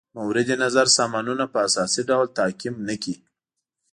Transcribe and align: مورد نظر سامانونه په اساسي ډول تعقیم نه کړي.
مورد 0.17 0.49
نظر 0.63 0.85
سامانونه 0.97 1.45
په 1.53 1.57
اساسي 1.67 2.01
ډول 2.09 2.25
تعقیم 2.39 2.75
نه 2.87 2.95
کړي. 3.01 3.15